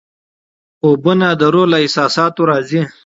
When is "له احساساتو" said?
1.71-2.41